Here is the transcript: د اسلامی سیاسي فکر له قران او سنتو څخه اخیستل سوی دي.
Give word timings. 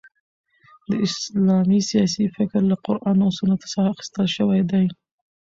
د 0.89 0.91
اسلامی 1.05 1.79
سیاسي 1.89 2.25
فکر 2.37 2.61
له 2.71 2.75
قران 2.85 3.17
او 3.25 3.31
سنتو 3.37 3.65
څخه 3.73 3.91
اخیستل 3.93 4.25
سوی 4.37 4.61
دي. 4.71 4.85